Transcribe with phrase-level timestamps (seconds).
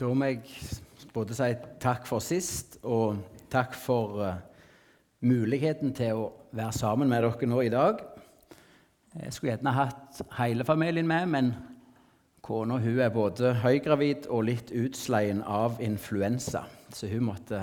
[0.00, 0.46] Da må jeg
[1.12, 1.46] både si
[1.82, 3.18] takk for sist og
[3.52, 4.38] takk for uh,
[5.28, 7.98] muligheten til å være sammen med dere nå i dag.
[9.12, 11.50] Jeg skulle gjerne hatt hele familien med, men
[12.40, 16.62] kona hun er både høygravid og litt utsleien av influensa,
[16.96, 17.60] så hun måtte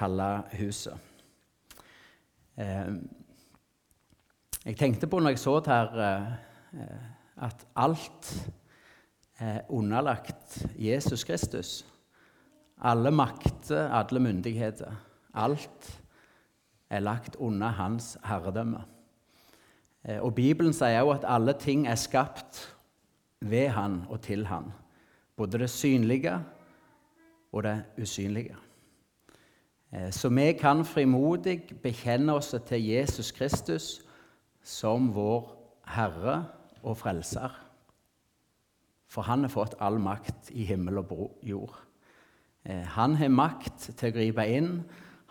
[0.00, 0.96] holde huset.
[2.56, 2.96] Uh,
[4.64, 6.32] jeg tenkte på når jeg så det her,
[6.80, 8.32] uh, at alt
[9.38, 11.86] er underlagt Jesus Kristus.
[12.80, 14.92] Alle makter, alle myndigheter.
[15.34, 16.00] Alt
[16.90, 18.84] er lagt under hans herredømme.
[20.04, 22.76] Eh, og Bibelen sier også at alle ting er skapt
[23.40, 24.72] ved han og til han.
[25.36, 26.38] Både det synlige
[27.52, 28.56] og det usynlige.
[29.92, 34.02] Eh, så vi kan frimodig bekjenne oss til Jesus Kristus
[34.62, 35.54] som vår
[35.86, 36.44] Herre
[36.82, 37.67] og Frelser.
[39.08, 41.76] For han har fått all makt i himmel og jord.
[42.68, 44.82] Eh, han har makt til å gripe inn,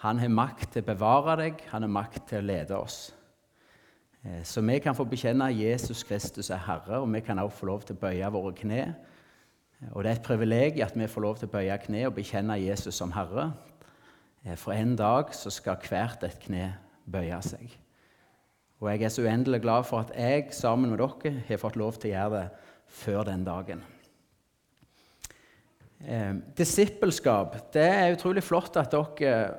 [0.02, 3.12] han har makt til å bevare deg, han har makt til å lede oss.
[4.24, 7.60] Eh, så vi kan få bekjenne at Jesus Kristus er Herre, og vi kan også
[7.60, 8.82] få lov til å bøye våre kne.
[9.78, 12.18] Eh, og det er et privilegium at vi får lov til å bøye kne og
[12.18, 13.52] bekjenne Jesus som Herre.
[14.56, 16.70] For en dag så skal hvert et kne
[17.12, 17.74] bøye seg.
[18.80, 21.98] Og jeg er så uendelig glad for at jeg sammen med dere har fått lov
[21.98, 23.84] til å gjøre det før den dagen.
[25.98, 29.56] Eh, disippelskap Det er utrolig flott at dere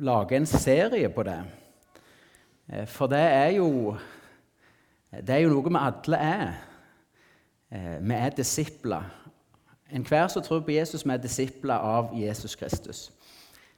[0.00, 1.38] lager en serie på det.
[2.68, 3.96] Eh, for det er jo
[5.12, 6.54] Det er jo noe vi alle er.
[7.70, 9.02] Eh, vi er disipler.
[9.92, 13.12] Enhver som tror på Jesus, vi er disipler av Jesus Kristus.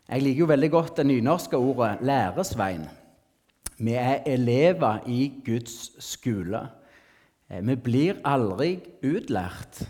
[0.08, 2.88] Jeg liker jo veldig godt det nynorske ordet 'læresvein'.
[3.78, 6.68] Vi er elever i Guds skole.
[7.54, 9.84] Eh, vi blir aldri utlært.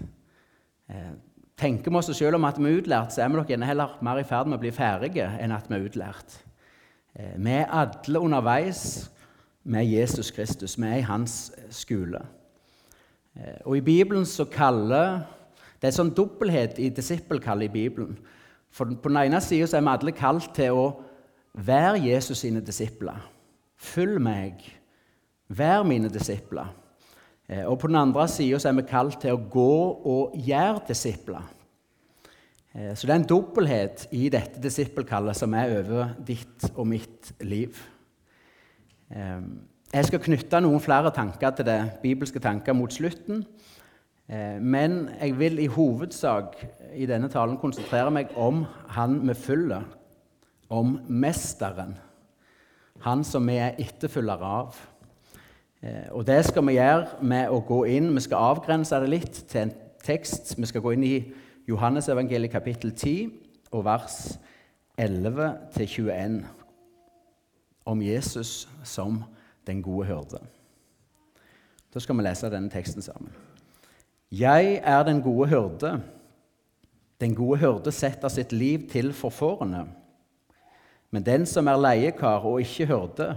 [0.91, 1.15] Eh,
[1.57, 4.21] tenker vi oss selv om at vi er utlært, så er vi nok heller mer
[4.21, 6.39] i ferd med å bli ferdige enn at vi er utlært.
[7.17, 9.11] Eh, vi er alle underveis
[9.65, 10.77] med Jesus Kristus.
[10.77, 12.21] Vi er i hans skole.
[13.65, 15.25] Og I Bibelen så kaller
[15.81, 18.17] Det er en sånn dobbelthet i disippelkallet i Bibelen.
[18.71, 21.03] For På den ene sida er vi alle kalt til å
[21.53, 23.19] være Jesus sine disipler.
[23.77, 24.63] Følg meg.
[25.49, 26.73] Vær mine disipler.
[27.49, 29.75] Eh, og på den andre sida er vi kalt til å gå
[30.09, 31.45] og gjøre disipler.
[32.75, 37.35] Eh, så det er en dobbelthet i dette disippelkallet som er over ditt og mitt
[37.45, 37.77] liv.
[39.13, 39.45] Eh,
[39.95, 43.45] jeg skal knytte noen flere tanker til det bibelske tanker mot slutten.
[44.25, 46.55] Men jeg vil i hovedsak
[46.97, 48.63] i denne talen konsentrere meg om
[48.97, 49.85] han vi følger,
[50.73, 51.93] om Mesteren.
[53.05, 54.81] Han som vi er etterfølgere av.
[55.85, 59.43] Eh, og Det skal vi gjøre med å gå inn Vi skal avgrense det litt
[59.51, 59.75] til en
[60.05, 60.55] tekst.
[60.57, 61.17] Vi skal gå inn i
[61.69, 63.31] Johannesevangeliet kapittel 10
[63.73, 64.39] og vers
[65.01, 66.43] 11-21
[67.85, 69.25] om Jesus som
[69.67, 70.41] den gode hyrde.
[71.93, 73.33] Da skal vi lese denne teksten sammen.
[74.33, 76.01] Jeg er den gode hyrde.
[77.21, 79.87] Den gode hyrde setter sitt liv til for fårene.
[81.11, 83.35] Men den som er leiekar og ikke hyrde,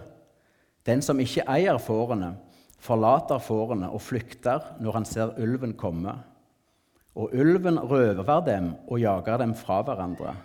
[0.88, 2.34] den som ikke eier fårene,
[2.80, 6.14] forlater fårene og flykter når han ser ulven komme.
[7.18, 10.36] Og ulven røver dem og jager dem fra hverandre.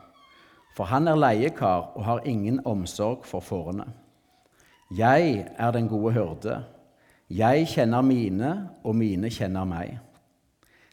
[0.72, 3.86] For han er leiekar og har ingen omsorg for fårene.
[4.91, 6.62] Jeg er den gode hyrde.
[7.30, 9.98] Jeg kjenner mine, og mine kjenner meg.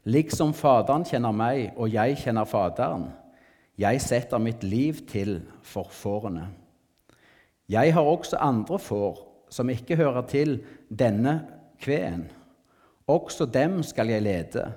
[0.08, 3.10] Liksom Faderen kjenner meg, og jeg kjenner Faderen.
[3.80, 6.50] Jeg setter mitt liv til for fårene.
[7.70, 11.40] Jeg har også andre får som ikke hører til denne
[11.82, 12.28] kveen.
[13.10, 14.72] Også dem skal jeg lede,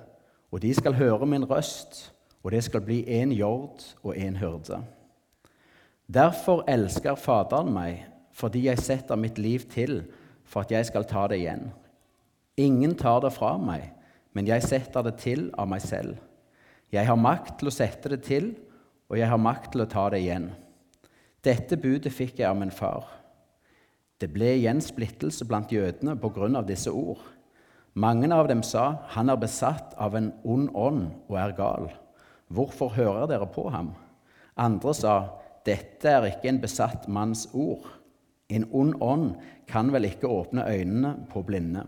[0.51, 2.13] og de skal høre min røst,
[2.43, 4.81] og det skal bli en jord og en hyrde.
[6.13, 8.03] Derfor elsker Faderen meg,
[8.33, 10.03] fordi jeg setter mitt liv til
[10.43, 11.69] for at jeg skal ta det igjen.
[12.57, 13.93] Ingen tar det fra meg,
[14.33, 16.17] men jeg setter det til av meg selv.
[16.93, 18.51] Jeg har makt til å sette det til,
[19.09, 20.51] og jeg har makt til å ta det igjen.
[21.43, 23.07] Dette budet fikk jeg av min far.
[24.23, 26.15] Det ble igjen splittelse blant jødene
[26.55, 27.19] av disse ord.
[27.93, 31.91] Mange av dem sa, 'Han er besatt av en ond ånd og er gal.'
[32.47, 33.93] Hvorfor hører dere på ham?
[34.55, 35.29] Andre sa,
[35.65, 37.99] 'Dette er ikke en besatt manns ord.'
[38.49, 39.35] En ond ånd
[39.67, 41.85] kan vel ikke åpne øynene på blinde.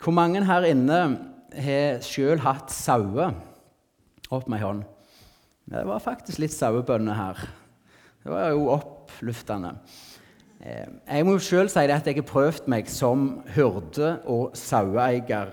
[0.00, 1.18] Hvor mange her inne
[1.52, 3.34] har sjøl hatt sauer?
[4.30, 4.84] Opp med ei hånd.
[5.66, 7.48] Det var faktisk litt sauebønder her.
[8.24, 9.74] Det var jo oppløftende.
[10.64, 15.50] Eh, jeg må jo sjøl si at jeg har prøvd meg som hyrde og saueeier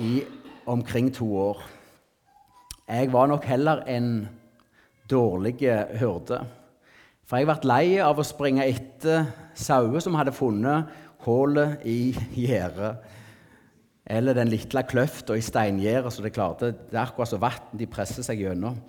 [0.00, 0.22] i
[0.64, 1.60] omkring to år.
[2.88, 4.28] jeg var nok heller en
[5.10, 5.58] dårlig
[6.00, 6.40] hyrde.
[7.26, 10.88] For jeg ble lei av å springe etter sauer som hadde funnet
[11.26, 13.04] hullet i gjerdet.
[14.06, 16.72] Eller den lille kløfta i steingjerdet som de klarte.
[16.72, 18.80] Det er akkurat som vann de presser seg gjennom.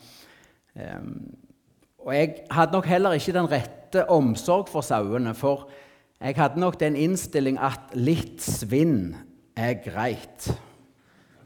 [2.00, 5.70] Um, og jeg hadde nok heller ikke den rette omsorg for sauene, for
[6.22, 9.16] jeg hadde nok den innstilling at litt svinn
[9.56, 10.50] er greit.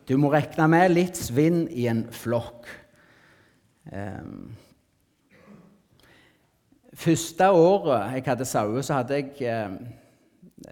[0.07, 2.67] Du må regne med litt svinn i en flokk.
[3.91, 4.53] Um,
[6.93, 9.75] første året jeg hadde sauer, så hadde jeg eh,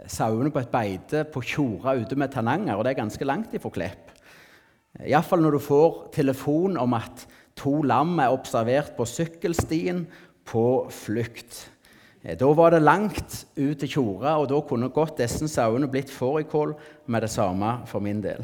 [0.07, 3.71] sauene på et beite på Tjora ute med Tananger, og det er ganske langt ifra
[3.73, 4.11] Klepp.
[5.01, 7.25] Iallfall når du får telefon om at
[7.61, 10.05] to lam er observert på sykkelstien
[10.49, 11.67] på flukt.
[12.23, 16.11] Eh, da var det langt ut til Tjora, og da kunne godt disse sauene blitt
[16.11, 16.73] fårikål
[17.05, 18.43] med det samme for min del.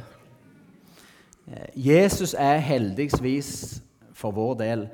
[1.48, 3.82] Eh, Jesus er heldigvis
[4.14, 4.88] for vår del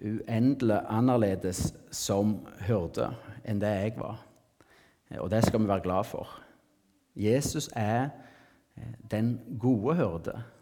[0.00, 3.10] uendelig annerledes som hyrde
[3.44, 4.20] enn det jeg var.
[5.18, 6.28] Og det skal vi være glad for.
[7.16, 8.08] Jesus er
[8.76, 10.59] eh, den gode hyrde eh,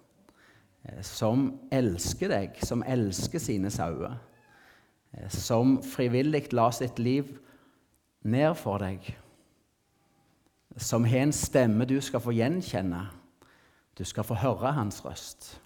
[1.02, 4.16] som elsker deg, som elsker sine sauer.
[5.12, 7.30] Eh, som frivillig la sitt liv
[8.24, 9.04] ned for deg.
[10.76, 13.06] Som har en stemme du skal få gjenkjenne.
[13.98, 15.56] Du skal få høre hans røst.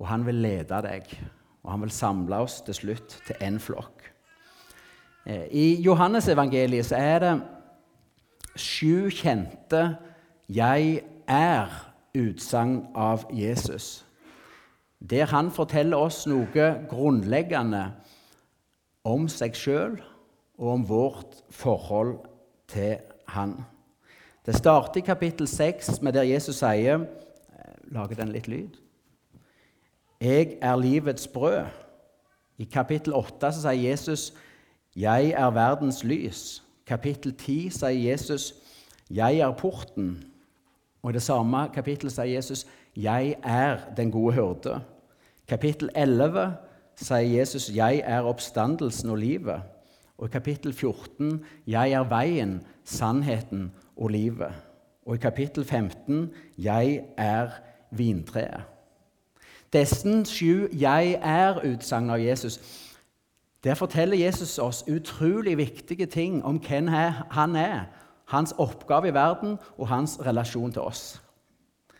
[0.00, 1.12] Og han vil lede deg
[1.60, 4.04] og han vil samle oss til slutt til én flokk.
[5.26, 7.34] Eh, I Johannesevangeliet er det
[8.56, 9.96] sju kjente
[10.48, 11.04] 'Jeg
[12.14, 14.04] er'-utsagn av Jesus.
[15.00, 17.92] Der han forteller oss noe grunnleggende
[19.04, 19.96] om seg sjøl
[20.58, 22.18] og om vårt forhold
[22.68, 22.98] til
[23.28, 23.64] han.
[24.46, 28.76] Det starter i kapittel 6 med der Jesus sier eh, Lager den litt lyd?
[30.20, 31.66] 'Jeg er livets brød'.
[32.58, 34.32] I kapittel 8 så sier Jesus
[34.96, 36.62] 'Jeg er verdens lys'.
[36.86, 38.54] Kapittel 10 sier Jesus
[39.10, 40.29] 'Jeg er porten'.
[41.02, 42.66] Og I det samme kapittelet sier Jesus
[42.96, 44.80] 'Jeg er den gode hyrde'.
[45.48, 46.54] Kapittel 11
[46.96, 49.60] sier Jesus 'Jeg er oppstandelsen og livet'.
[50.18, 54.52] Og i kapittel 14 'Jeg er veien, sannheten og livet'.
[55.06, 57.48] Og i kapittel 15 'Jeg er
[57.90, 58.60] vintreet'.
[59.72, 62.86] Disse sju 'jeg er'-utsagn av Jesus
[63.64, 66.86] der forteller Jesus oss utrolig viktige ting om hvem
[67.30, 67.80] han er,
[68.30, 71.20] hans oppgave i verden og hans relasjon til oss.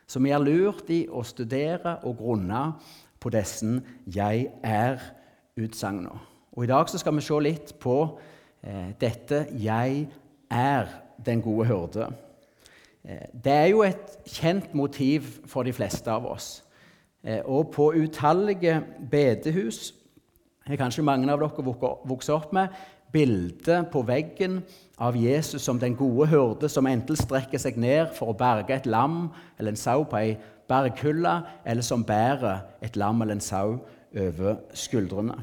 [0.06, 2.72] Så vi er lurt i å studere og grunne
[3.20, 6.18] på disse 'jeg er'-utsagnene.
[6.52, 8.18] Og I dag skal vi se litt på
[8.62, 10.08] eh, dette 'jeg
[10.50, 10.86] er
[11.26, 12.12] den gode hyrde'.
[13.04, 16.64] Eh, det er jo et kjent motiv for de fleste av oss.
[17.24, 19.94] Eh, og på utallige bedehus
[20.66, 21.74] har kanskje mange av dere
[22.08, 22.68] vokst opp med
[23.12, 24.60] bildet på veggen
[25.00, 28.88] av Jesus som den gode hyrde som enten strekker seg ned for å berge et
[28.90, 30.34] lam eller en sau på ei
[30.70, 33.78] berghylle, eller som bærer et lam eller en sau
[34.14, 35.38] over skuldrene.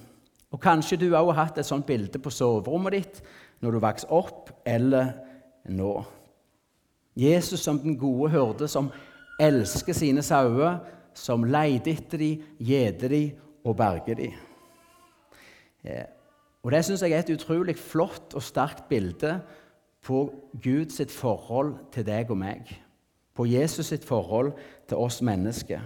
[0.52, 3.20] Og Kanskje du òg har hatt et sånt bilde på soverommet ditt
[3.60, 5.12] når du vokste opp, eller
[5.68, 5.92] nå.
[7.18, 8.92] Jesus som den gode hyrde som
[9.42, 10.78] elsker sine sauer,
[11.18, 14.38] som leter etter dem, gjeter dem og berger dem.
[16.68, 19.38] Og Det syns jeg er et utrolig flott og sterkt bilde
[20.04, 20.18] på
[20.64, 22.74] Guds forhold til deg og meg.
[23.32, 24.52] På Jesus sitt forhold
[24.88, 25.80] til oss mennesker.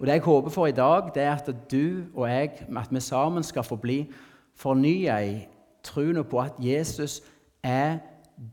[0.00, 3.00] Og Det jeg håper for i dag, det er at du og jeg at vi
[3.00, 4.10] sammen skal få bli
[4.56, 5.46] fornya i
[5.82, 7.22] troen på at Jesus
[7.62, 7.98] er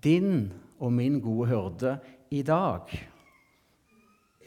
[0.04, 1.98] din og min gode hyrde
[2.32, 3.10] i dag.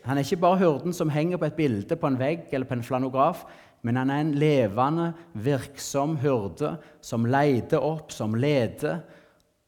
[0.04, 2.74] Han er ikke bare hyrden som henger på et bilde på en vegg eller på
[2.74, 3.44] en flanograf,
[3.82, 9.00] men han er en levende, virksom hyrde som leter opp, som leder,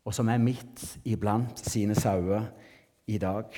[0.02, 2.48] og som er midt iblant sine sauer
[3.08, 3.54] i dag.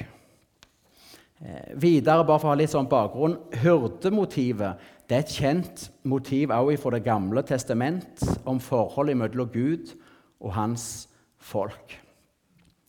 [1.44, 3.34] Eh, videre, bare for å ha litt sånn bakgrunn
[3.64, 9.92] Hyrdemotivet det er et kjent motiv også fra Det gamle testament om forholdet mellom Gud
[10.40, 11.98] og hans folk.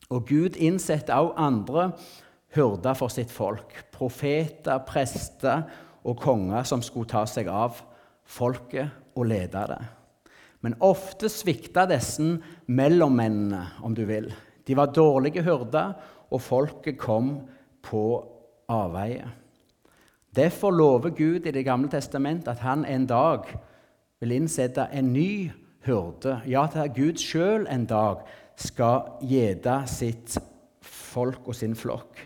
[0.08, 1.90] Og Gud innsetter også andre
[2.56, 3.74] hyrder for sitt folk.
[3.92, 5.66] Profeter, prester
[6.06, 7.80] og konger som skulle ta seg av
[8.26, 9.82] folket og lede det.
[10.64, 12.22] Men ofte svikta disse
[12.66, 14.30] mellommennene, om du vil.
[14.66, 15.94] De var dårlige hyrder,
[16.30, 17.36] og folket kom
[17.86, 18.06] på
[18.72, 19.28] avveie.
[20.36, 23.46] Derfor lover Gud i Det gamle testamentet at han en dag
[24.20, 25.50] vil innsette en ny
[25.86, 26.40] hyrde.
[26.46, 30.36] Ja, at Gud sjøl en dag skal gjete sitt
[30.82, 32.18] folk og sin flokk.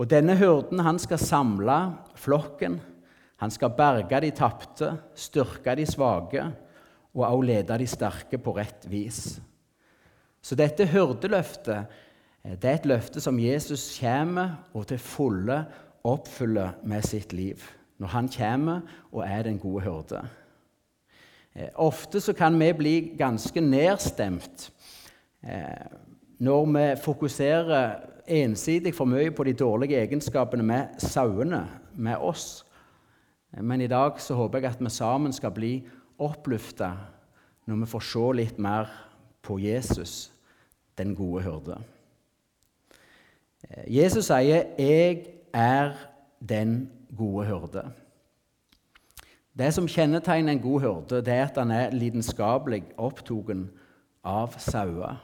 [0.00, 1.78] Og denne hyrden han skal samle
[2.18, 2.80] flokken.
[3.42, 6.44] Han skal berge de tapte, styrke de svake
[7.12, 9.40] og også lede de sterke på rett vis.
[10.42, 11.74] Så dette hyrdeløftet
[12.44, 15.58] eh, det er et løfte som Jesus kommer og til fulle
[16.06, 17.58] oppfyller med sitt liv.
[17.98, 18.80] Når han kommer
[19.12, 20.22] og er den gode hyrde.
[21.54, 24.70] Eh, ofte så kan vi bli ganske nedstemt
[25.42, 25.86] eh,
[26.38, 32.64] når vi fokuserer ensidig for mye på de dårlige egenskapene med sauene, med oss.
[33.60, 35.72] Men i dag så håper jeg at vi sammen skal bli
[36.22, 36.92] oppløfta
[37.68, 38.88] når vi får se litt mer
[39.42, 40.32] på Jesus,
[40.98, 41.76] den gode hyrde.
[43.68, 45.94] Eh, Jesus sier 'Jeg er
[46.40, 47.92] den gode hyrde'.
[49.58, 53.68] Det som kjennetegner en god hyrde, det er at han er lidenskapelig opptatt
[54.24, 55.16] av sauer.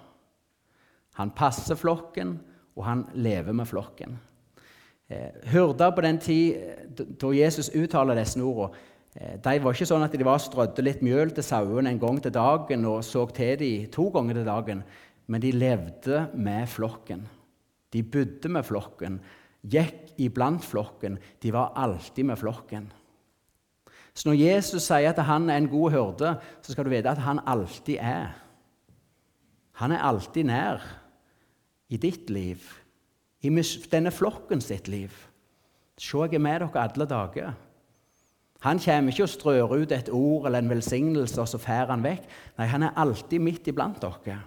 [1.15, 2.41] Han passer flokken,
[2.77, 4.19] og han lever med flokken.
[5.09, 6.57] Eh, hyrder på den tid
[7.17, 8.77] da Jesus uttaler disse ordene,
[9.17, 12.19] eh, de var ikke sånn at de var strødde litt mjøl til sauene en gang
[12.21, 14.83] til dagen og så til dem to ganger til dagen,
[15.27, 17.25] men de levde med flokken.
[17.93, 19.21] De bodde med flokken,
[19.65, 21.17] gikk iblant flokken.
[21.41, 22.91] De var alltid med flokken.
[24.13, 27.23] Så når Jesus sier at han er en god hyrde, så skal du vite at
[27.23, 28.37] han alltid er.
[29.81, 30.85] Han er alltid nær
[31.89, 32.61] i ditt liv,
[33.43, 33.51] i
[33.91, 35.15] denne flokken sitt liv.
[35.99, 37.57] Se, jeg er med dere alle dager.
[38.67, 42.03] Han kommer ikke og strør ut et ord eller en velsignelse, og så fer han
[42.03, 42.25] vekk.
[42.59, 44.41] Nei, han er alltid midt iblant dere.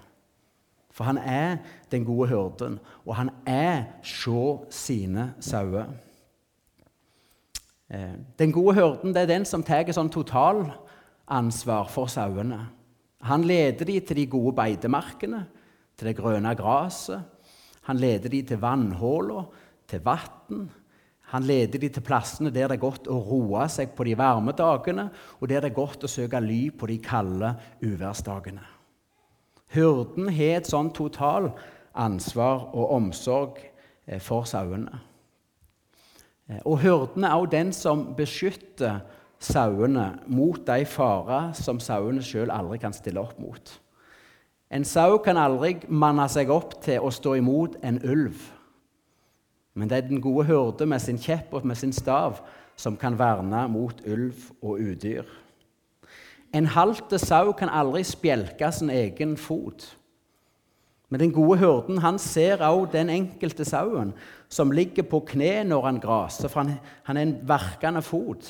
[0.92, 5.88] For han er den gode hyrden, og han er sjå sine sauer.
[7.88, 12.66] Eh, den gode hyrden det er den som tar sånn totalansvar for sauene.
[13.24, 15.46] Han leder dem til de gode beitemarkene,
[15.96, 17.24] til det grønne gresset.
[17.90, 19.48] Han leder dem til vannhuller,
[19.90, 20.70] til vann.
[21.32, 24.54] Han leder dem til plassene der det er godt å roe seg på de varme
[24.58, 25.10] dagene,
[25.40, 28.66] og der det er godt å søke ly på de kalde uværsdagene.
[29.72, 35.00] Hyrden har et sånn totalansvar og omsorg eh, for sauene.
[36.52, 39.00] Eh, og hyrden er også den som beskytter
[39.42, 43.72] sauene mot de farer som sauene sjøl aldri kan stille opp mot.
[44.72, 48.40] En sau kan aldri manne seg opp til å stå imot en ulv.
[49.76, 52.40] Men det er den gode hurde med sin kjepp og med sin stav
[52.80, 55.28] som kan verne mot ulv og udyr.
[56.56, 59.86] En halte sau kan aldri spjelke sin egen fot.
[61.12, 64.14] Men den gode hurden han ser også den enkelte sauen
[64.52, 68.48] som ligger på kne når han graser, for han, han er en verkende fot.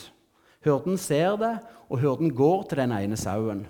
[0.65, 1.55] Hurden ser det,
[1.89, 3.65] og hurden går til den ene sauen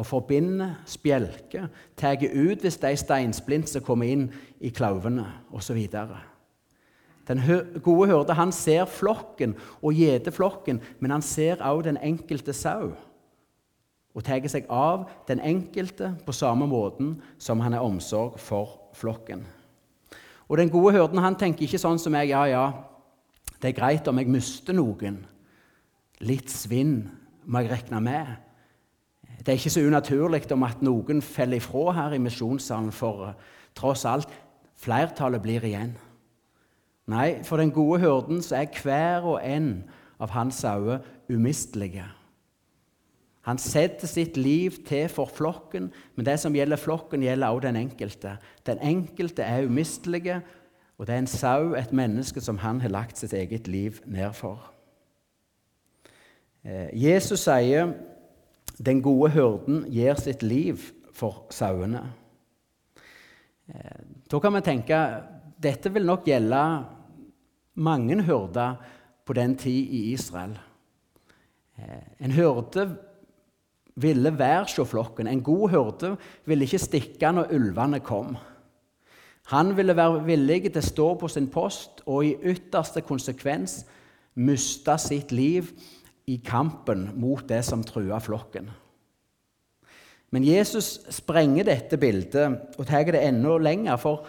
[0.00, 4.26] og forbinder, spjelker, tar ut hvis de steinsplint kommer inn
[4.60, 5.78] i klauvene osv.
[7.28, 7.42] Den
[7.84, 10.34] gode hyrde han ser flokken og gjeter
[11.00, 12.92] men han ser også den enkelte sau
[14.12, 19.46] og tar seg av den enkelte på samme måten som han er omsorg for flokken.
[20.48, 22.28] Og Den gode hyrden han tenker ikke sånn som jeg.
[22.28, 22.72] Ja, ja,
[23.62, 25.22] det er greit om jeg mister noen.
[26.20, 27.08] Litt svinn
[27.46, 28.34] må jeg regne med.
[29.42, 33.32] Det er ikke så unaturlig om at noen faller ifra her i misjonssalen, for uh,
[33.74, 34.30] tross alt
[34.78, 35.96] flertallet blir igjen.
[37.10, 39.82] Nei, for den gode hyrden så er hver og en
[40.22, 42.06] av hans sauer umistelige.
[43.42, 47.80] Han setter sitt liv til for flokken, men det som gjelder flokken, gjelder også den
[47.80, 48.36] enkelte.
[48.66, 50.36] Den enkelte er umistelig,
[50.98, 54.32] og det er en sau, et menneske, som han har lagt sitt eget liv ned
[54.38, 54.70] for.
[56.62, 57.90] Eh, Jesus sier
[58.86, 60.80] den gode hyrden gir sitt liv
[61.14, 62.02] for sauene.
[63.68, 64.98] Eh, da kan vi tenke
[65.62, 66.62] dette vil nok gjelde
[67.78, 68.80] mange hyrder
[69.24, 70.56] på den tid i Israel.
[71.78, 72.88] Eh, en hyrde
[73.94, 75.28] ville være hos flokken.
[75.28, 78.36] En god hyrde ville ikke stikke når ulvene kom.
[79.52, 83.82] Han ville være villig til å stå på sin post og i ytterste konsekvens
[84.34, 85.72] miste sitt liv
[86.26, 88.70] i kampen mot det som trua flokken.
[90.32, 93.98] Men Jesus sprenger dette bildet og tar det enda lenger.
[94.00, 94.24] For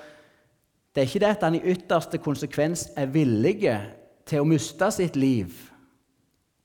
[0.91, 3.61] det er ikke det at han i ytterste konsekvens er villig
[4.27, 5.55] til å miste sitt liv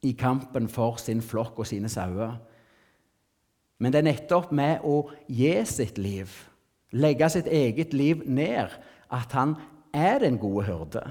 [0.03, 2.35] i kampen for sin flokk og sine sauer.
[3.79, 6.33] Men det er nettopp med å gi sitt liv,
[6.99, 8.75] legge sitt eget liv ned,
[9.11, 9.55] at han
[9.95, 11.05] er den gode hyrde.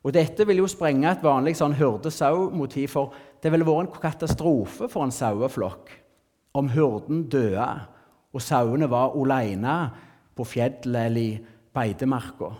[0.00, 4.88] Og Dette vil jo sprenge et vanlig sånn hyrde-sau-motiv, for det ville vært en katastrofe
[4.88, 5.92] for en saueflokk
[6.56, 7.66] om hyrden døde
[8.30, 9.76] og sauene var alene
[10.38, 11.30] på fjellet eller i
[11.74, 12.52] beitemarka,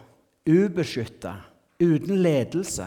[0.47, 1.35] ubeskytta,
[1.81, 2.87] uten ledelse.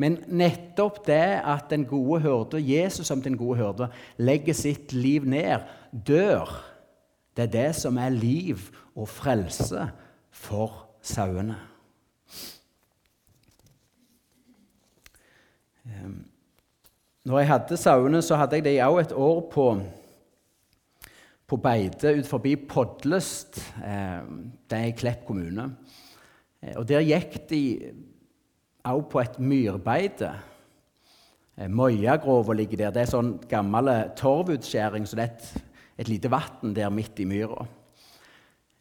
[0.00, 5.26] Men nettopp det at den gode hyrde, Jesus som den gode hyrde, legger sitt liv
[5.28, 6.54] ned, dør,
[7.36, 9.88] det er det som er liv og frelse
[10.30, 11.71] for sauene.
[17.22, 19.66] Når jeg hadde sauene, så hadde jeg det òg et år på,
[21.46, 23.60] på beite ut forbi Podlest.
[23.86, 25.68] Ehm, det er i Klepp kommune.
[26.62, 27.62] Eh, og Der gikk de
[28.90, 30.32] òg på et myrbeite.
[31.58, 32.90] Eh, Møyagrova ligger der.
[32.90, 35.64] Det er sånn gammel torvutskjæring, så det er et,
[36.02, 37.66] et lite vann der midt i myra.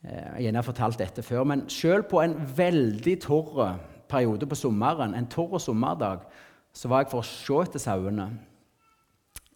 [0.01, 3.77] Eh, jeg har fortalt dette før, men selv på en veldig tørr
[4.09, 6.25] periode på sommeren, en tørr sommerdag,
[6.73, 8.29] så var jeg for å se etter sauene.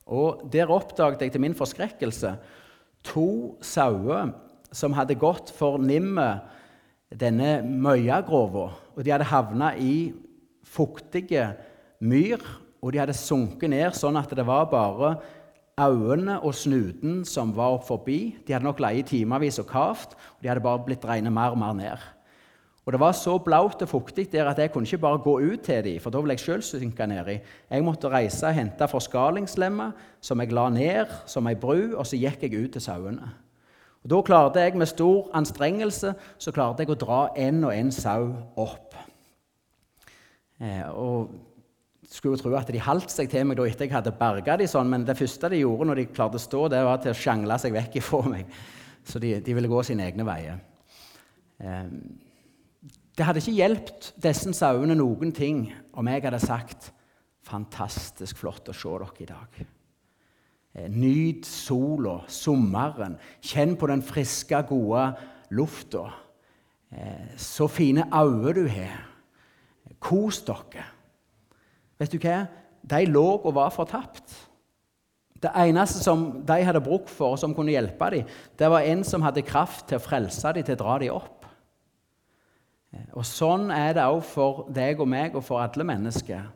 [0.06, 2.36] Og Der oppdaget jeg til min forskrekkelse
[3.06, 4.34] to sauer
[4.76, 6.46] som hadde gått for nimmet
[7.10, 8.70] denne Møyagrova.
[8.96, 10.14] Og de hadde havna i
[10.66, 11.54] fuktige
[12.04, 12.42] myr,
[12.82, 15.16] og de hadde sunket ned sånn at det var bare
[15.80, 18.36] øynene og snuten som var opp forbi.
[18.46, 21.62] De hadde nok leid timevis og kavt, og de hadde bare blitt regnet mer og
[21.62, 22.06] mer ned.
[22.86, 25.64] Og Det var så blaut og fuktig der at jeg kunne ikke bare gå ut
[25.66, 27.40] til dem, for da ville jeg sjøl synke nedi.
[27.70, 32.20] Jeg måtte reise og hente forskalingslemmer som jeg la ned som ei bru, og så
[32.20, 33.32] gikk jeg ut til sauene.
[34.04, 37.92] Og Da klarte jeg med stor anstrengelse så klarte jeg å dra en og en
[37.92, 38.94] sau opp.
[40.62, 41.34] Eh, og
[42.06, 44.70] skulle jo tro at de holdt seg til meg da etter jeg hadde berga dem
[44.70, 47.18] sånn, men det første de gjorde når de klarte å stå, det var til å
[47.18, 48.54] sjangle seg vekk ifra meg.
[49.06, 50.62] Så de, de, ville gå sine egne veier.
[51.58, 51.90] Eh,
[53.16, 56.92] det hadde ikke hjulpet disse sauene noen ting om jeg hadde sagt
[57.46, 59.66] 'Fantastisk flott å se dere i dag'.
[60.76, 63.18] Eh, nyt sola, sommeren.
[63.42, 65.16] Kjenn på den friske, gode
[65.52, 66.10] lufta.
[66.92, 69.06] Eh, så fine øyne du har.
[70.00, 70.86] Kos dere.
[72.00, 72.48] Vet du hva?
[72.84, 74.36] De lå og var fortapt.
[75.42, 79.04] Det eneste som de hadde bruk for, og som kunne hjelpe dem, det var en
[79.04, 81.35] som hadde kraft til å frelse dem, til å dra dem opp.
[82.96, 86.48] Eh, og Sånn er det òg for deg og meg og for alle mennesker.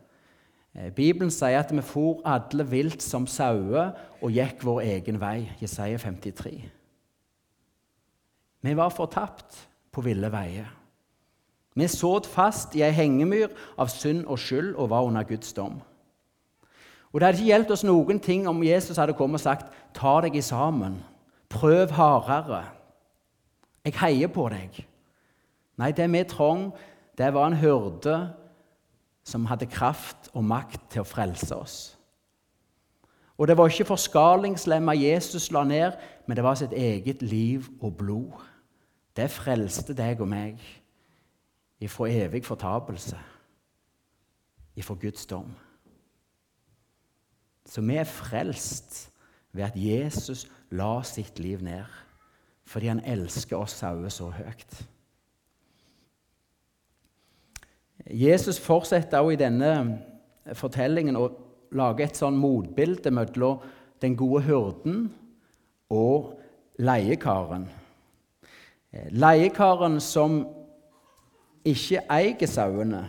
[0.74, 5.50] Eh, Bibelen sier at vi for alle vilt som sauer og gikk vår egen vei.
[5.60, 6.56] Jesaja 53.
[8.60, 10.68] Vi var fortapt på ville veier.
[11.74, 15.80] Vi sådd fast i ei hengemyr av synd og skyld og var under Guds dom.
[17.12, 20.20] Og Det hadde ikke hjulpet oss noen ting om Jesus hadde kommet og sagt 'ta
[20.20, 21.02] deg i sammen',
[21.48, 22.70] 'prøv hardere',
[23.84, 24.89] 'jeg heier på deg'.
[25.80, 26.70] Nei, det vi trong,
[27.18, 28.18] det var en hyrde
[29.24, 31.78] som hadde kraft og makt til å frelse oss.
[33.40, 37.96] Og det var ikke forskalingslemma Jesus la ned, men det var sitt eget liv og
[37.96, 38.42] blod.
[39.16, 40.60] Det frelste deg og meg
[41.80, 43.16] ifra evig fortapelse,
[44.76, 45.48] ifra Guds dom.
[47.64, 49.06] Så vi er frelst
[49.52, 51.84] ved at Jesus la sitt liv ned,
[52.64, 54.82] fordi han elsker oss sauer så høyt.
[58.10, 59.72] Jesus fortsetter også i denne
[60.58, 61.28] fortellingen å
[61.78, 63.60] lage et sånn motbilde mellom
[64.02, 65.04] den gode hyrden
[65.92, 66.32] og
[66.80, 67.68] leiekaren.
[69.14, 70.40] Leiekaren som
[71.66, 73.04] ikke eier sauene,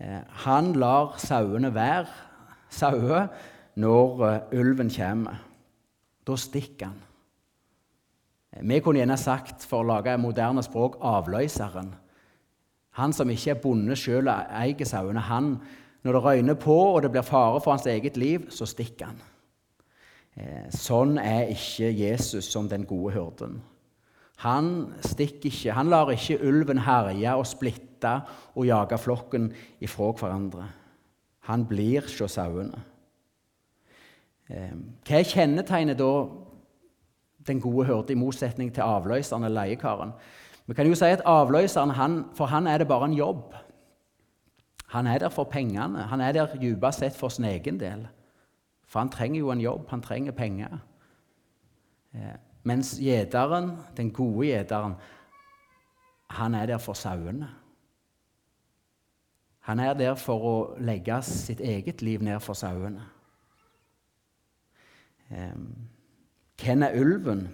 [0.00, 2.10] eh, han lar sauene være
[2.68, 3.28] sauer
[3.80, 5.40] når eh, ulven kommer.
[6.26, 7.00] Da stikker han.
[8.62, 11.90] Vi kunne gjerne sagt, for å lage moderne språk, avløseren.
[12.98, 15.56] Han som ikke er bonde sjøl og eier sauene, han,
[16.04, 19.22] når det røyner på og det blir fare for hans eget liv, så stikker han.
[20.34, 23.60] Eh, sånn er ikke Jesus som den gode hyrden.
[24.42, 24.70] Han
[25.04, 28.16] stikker ikke, han lar ikke ulven herje og splitte
[28.54, 29.52] og jage flokken
[29.82, 30.66] ifra hverandre.
[31.48, 32.82] Han blir hos sauene.
[34.50, 34.74] Eh,
[35.06, 36.10] hva kjennetegner da
[37.44, 40.14] den gode hyrde, i motsetning til avløseren eller leiekaren?
[40.66, 43.54] Vi kan jo si at avløseren, han, for han er det bare en jobb.
[44.94, 46.02] Han er der for pengene.
[46.02, 48.06] Han er der dypest sett for sin egen del.
[48.86, 50.78] For han trenger jo en jobb, han trenger penger.
[52.14, 54.94] Eh, mens gjeteren, den gode gjeteren,
[56.30, 57.48] han er der for sauene.
[59.60, 63.02] Han er der for å legge sitt eget liv ned for sauene.
[65.30, 65.58] Eh,
[66.62, 67.48] hvem er ulven?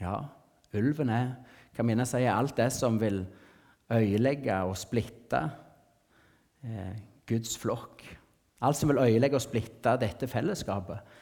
[0.00, 0.16] Ja,
[0.74, 1.32] ulven er
[1.76, 3.22] kan minne seg alt det som vil
[3.90, 5.42] øyelegge og splitte
[6.64, 6.94] eh,
[7.26, 8.04] Guds flokk.
[8.60, 11.16] Alt som vil øyelegge og splitte dette fellesskapet.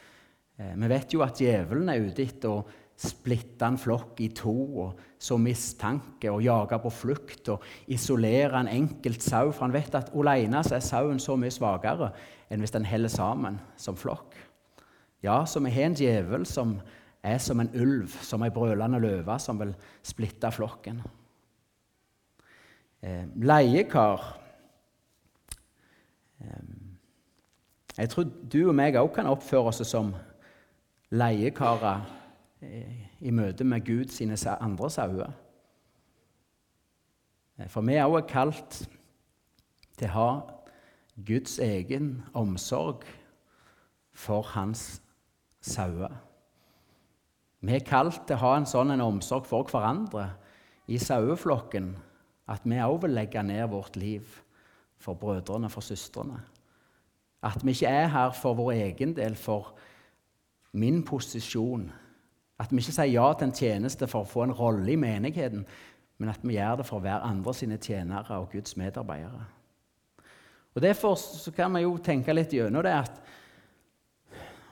[0.59, 2.65] Eh, vi vet jo at djevelen er ute etter å
[2.99, 8.71] splitte en flokk i to og så mistanke og jage på flukt og isolere en
[8.73, 9.53] enkelt sau.
[9.53, 12.11] For han vet at alene er sauen så mye svakere
[12.51, 14.35] enn hvis den heller sammen som flokk.
[15.23, 16.79] Ja, så vi har en djevel som
[17.23, 19.75] er som en ulv, som ei brølende løve som vil
[20.07, 21.01] splitte flokken.
[23.03, 24.23] Eh, leiekar
[26.41, 26.63] eh,
[27.99, 30.13] Jeg tror du og meg òg kan oppføre oss som
[31.11, 32.07] leiekarer
[32.63, 35.33] eh, i møte med Gud sine andre sauer.
[37.59, 38.79] Eh, for vi er også kalt
[39.99, 40.31] til å ha
[41.27, 43.03] Guds egen omsorg
[44.15, 45.01] for hans
[45.61, 46.15] sauer.
[47.61, 50.29] Vi er kalt til å ha en sånn en omsorg for hverandre
[50.89, 51.91] i saueflokken
[52.49, 54.39] at vi òg vil legge ned vårt liv
[54.99, 56.39] for brødrene, for søstrene.
[57.43, 59.75] At vi ikke er her for vår egen del, for
[60.79, 61.87] min posisjon.
[62.59, 65.67] At vi ikke sier ja til en tjeneste for å få en rolle i menigheten,
[66.19, 69.45] men at vi gjør det for å være andre sine tjenere og Guds medarbeidere.
[70.75, 71.19] Og Derfor
[71.57, 73.21] kan vi jo tenke litt gjennom det at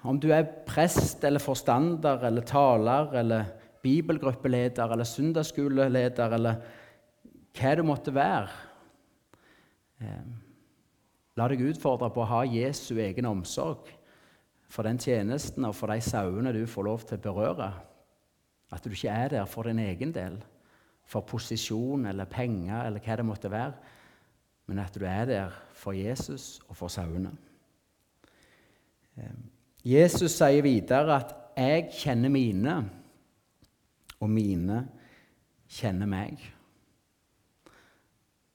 [0.06, 6.60] om du er prest eller forstander eller taler eller bibelgruppeleder eller søndagsskoleleder eller
[7.56, 8.48] hva det måtte være.
[10.02, 10.26] Eh,
[11.36, 13.90] la deg utfordre på å ha Jesu egen omsorg
[14.68, 17.70] for den tjenesten og for de sauene du får lov til å berøre.
[18.72, 20.40] At du ikke er der for din egen del,
[21.06, 23.76] for posisjon eller penger eller hva det måtte være,
[24.66, 27.30] men at du er der for Jesus og for sauene.
[29.86, 32.90] Jesus sier videre at 'jeg kjenner mine,
[34.20, 34.88] og mine
[35.68, 36.42] kjenner meg'.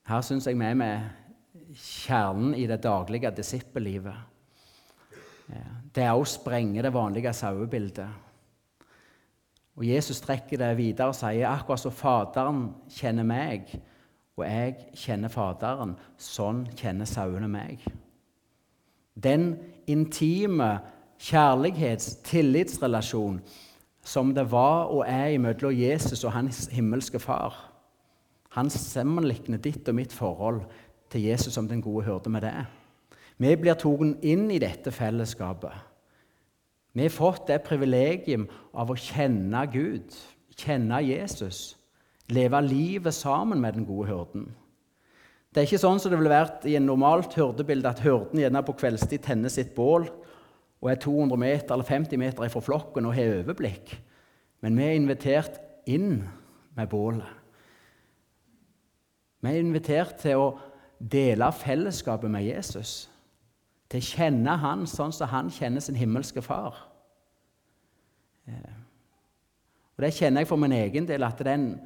[0.08, 1.10] Her syns jeg vi er med
[1.74, 4.16] kjernen i det daglige disippellivet.
[5.96, 8.08] Det er å sprenge det vanlige sauebildet.
[9.76, 13.72] Og Jesus trekker det videre og sier akkurat som Faderen kjenner meg,
[14.38, 17.84] og jeg kjenner Faderen, sånn kjenner sauene meg.
[19.16, 19.56] Den
[19.88, 20.80] intime
[21.22, 23.42] kjærlighets-, tillitsrelasjon
[24.04, 27.72] som det var og er mellom Jesus og hans himmelske far
[28.56, 30.66] han sammenligner ditt og mitt forhold
[31.12, 32.56] til Jesus som den gode hyrde med det.
[33.40, 35.72] Vi blir tatt inn i dette fellesskapet.
[36.92, 40.12] Vi har fått det privilegium av å kjenne Gud,
[40.60, 41.78] kjenne Jesus,
[42.28, 44.50] leve livet sammen med den gode hyrden.
[45.52, 48.64] Det er ikke sånn som det ville vært i en normalt hyrdebilde, at hyrden gjerne
[48.68, 50.10] på kveldstid tenner sitt bål
[50.82, 53.94] og er 200 meter eller 50 meter fra flokken og har overblikk.
[54.62, 56.24] Men vi er invitert inn
[56.76, 57.28] med bålet.
[59.42, 60.50] Vi er invitert til å
[61.02, 63.10] dele fellesskapet med Jesus.
[63.90, 66.78] Til å kjenne han sånn som han kjenner sin himmelske far.
[68.48, 68.78] Eh,
[69.98, 71.82] og Det kjenner jeg for min egen del, at det er en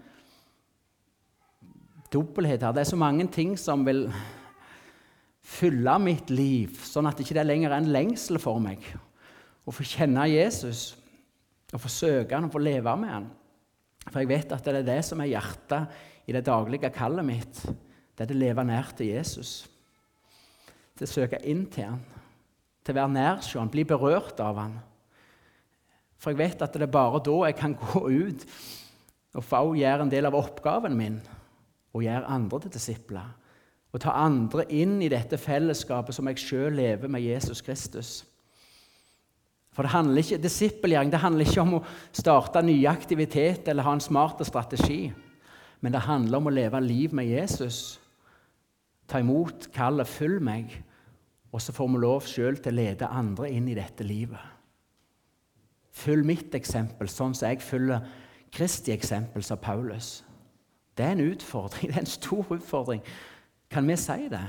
[2.14, 2.72] dobbelthet her.
[2.72, 4.06] Det er så mange ting som vil
[5.46, 8.86] fylle mitt liv, sånn at det ikke lenger er en lengsel for meg
[9.66, 10.94] å få kjenne Jesus,
[11.74, 13.30] å få søke han og få leve med han.
[14.12, 17.62] For jeg vet at det er det som er hjertet i det daglige kallet mitt,
[18.16, 19.66] det er å leve nær til Jesus.
[20.96, 22.04] Til å søke inn til han,
[22.86, 24.78] til å være nær til han, bli berørt av han.
[26.22, 28.46] For jeg vet at det er bare da jeg kan gå ut
[29.36, 31.18] og få gjøre en del av oppgaven min
[31.96, 33.34] og gjøre andre til disipler.
[33.96, 38.26] Og ta andre inn i dette fellesskapet som jeg sjøl lever med Jesus Kristus.
[39.76, 43.94] For det handler ikke, Disippelgjøring det handler ikke om å starte nye aktiviteter eller ha
[43.96, 45.14] en smart strategi.
[45.80, 48.00] Men det handler om å leve liv med Jesus.
[49.08, 50.84] Ta imot kallet 'følg meg',
[51.52, 54.40] og så får vi lov sjøl til å lede andre inn i dette livet.
[55.92, 58.02] Følg mitt eksempel, sånn som jeg følger
[58.52, 60.24] Kristi eksempel, sa Paulus.
[60.98, 63.02] Det er en utfordring, det er en stor utfordring.
[63.72, 64.46] Kan vi si det?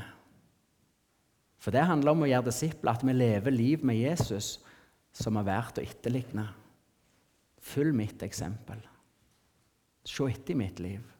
[1.58, 4.56] For det handler om å gjøre disipler, at vi lever liv med Jesus
[5.16, 6.46] som er verdt å etterligne.
[7.66, 8.78] Følg mitt eksempel.
[10.06, 11.16] Se etter i mitt liv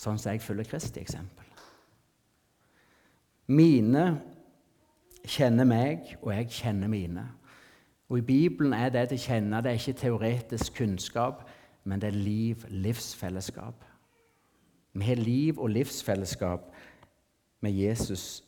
[0.00, 1.46] sånn som jeg følger Kristi eksempel.
[3.50, 4.04] Mine
[5.26, 7.26] kjenner meg, og jeg kjenner mine.
[8.10, 11.44] Og I Bibelen er det til kjenne det er ikke teoretisk kunnskap,
[11.84, 13.84] men det er liv, livsfellesskap.
[14.92, 16.72] Vi har liv og livsfellesskap
[17.60, 18.42] med Jesus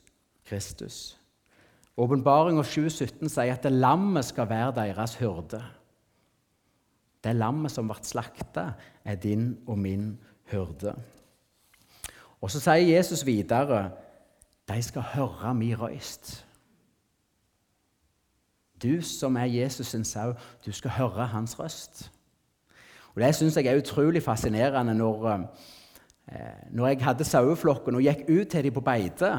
[0.45, 1.19] Kristus.
[1.97, 5.61] Åpenbaringa 7,17 sier at det lammet skal være deres hyrde.
[7.23, 8.73] Det lammet som ble slakta,
[9.05, 10.17] er din og min
[10.51, 10.95] hyrde.
[12.41, 13.91] Og så sier Jesus videre
[14.69, 16.47] de skal høre min røyst.
[18.83, 20.33] Du som er Jesus sin sau,
[20.67, 22.11] du skal høre hans røst.
[23.15, 25.47] Og Det syns jeg er utrolig fascinerende når,
[26.33, 29.33] eh, når jeg hadde saueflokken og gikk ut til dem på beite.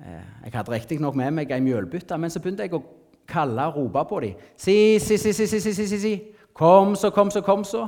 [0.00, 2.84] Eh, jeg hadde riktignok med meg ei mjølbytte, men så begynte jeg å
[3.30, 4.44] kalle og rope på dem.
[4.58, 6.14] Si, si, si, si, si, si, si, si.
[6.56, 7.86] Kom så, kom så, kom så.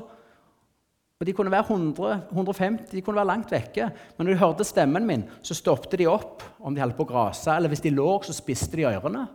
[1.22, 3.90] Og De kunne være 100, 150, de kunne være langt vekke.
[4.16, 7.10] Men når de hørte stemmen min, så stoppet de opp om de holdt på å
[7.12, 7.52] grase.
[7.54, 9.28] Eller hvis de lå, så spiste de ørene.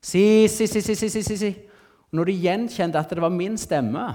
[0.00, 1.50] Si, si, si, si, si, si, si.
[2.08, 4.06] Og når de gjenkjente at det var min stemme,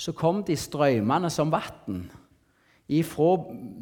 [0.00, 2.06] så kom de strømmende som vann.
[2.90, 3.36] Ifra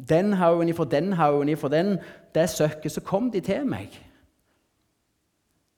[0.09, 1.97] den haugen, ifra den haugen, ifra den,
[2.35, 3.95] det søkket, så kom de til meg.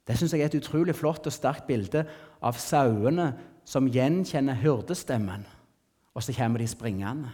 [0.08, 2.04] Det syns jeg er et utrolig flott og sterkt bilde
[2.44, 3.32] av sauene
[3.64, 5.46] som gjenkjenner hyrdestemmen
[6.14, 7.30] og så kommer de springende.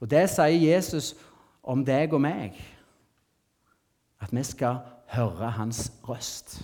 [0.00, 1.14] Og Det sier Jesus
[1.62, 2.56] om deg og meg,
[4.20, 4.80] at vi skal
[5.14, 6.62] høre hans røst.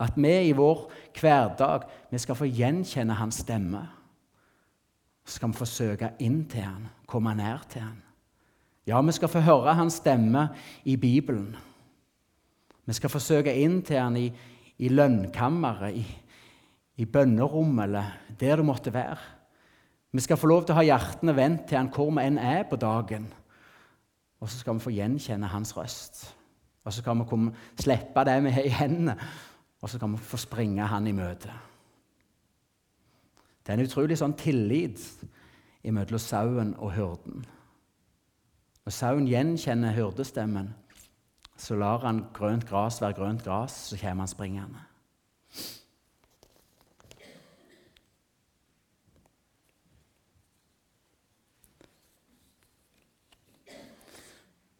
[0.00, 3.88] At vi i vår hverdag vi skal få gjenkjenne hans stemme.
[5.24, 8.00] Skal vi få søke inn til han, komme nær til han.
[8.86, 10.48] Ja, vi skal få høre hans stemme
[10.84, 11.54] i Bibelen.
[12.84, 14.26] Vi skal få søke inn til han i,
[14.82, 16.02] i lønnkammeret, i,
[16.98, 19.20] i bønnerommet eller der det måtte være.
[20.12, 22.66] Vi skal få lov til å ha hjertene vendt til han hvor vi enn er
[22.68, 23.30] på dagen.
[24.42, 26.24] Og så skal vi få gjenkjenne hans røst.
[26.82, 29.14] Og så skal vi komme, slippe det vi har i hendene,
[29.78, 31.54] og så skal vi få springe han i møte.
[33.62, 35.00] Det er en utrolig sånn tillit
[35.82, 37.44] mellom sauen og hyrden.
[38.82, 40.72] Når sauen gjenkjenner hyrdestemmen,
[41.56, 44.82] så lar han grønt gras være grønt gras, så kommer han springende.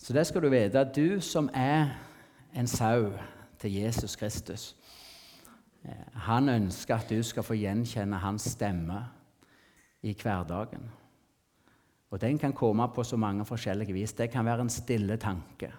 [0.03, 1.92] Så det skal du vite, du som er
[2.55, 3.12] en sau
[3.62, 4.73] til Jesus Kristus
[6.29, 9.01] Han ønsker at du skal få gjenkjenne hans stemme
[10.03, 10.85] i hverdagen.
[12.12, 14.12] Og Den kan komme på så mange forskjellige vis.
[14.12, 15.73] Det kan være en stille tanke.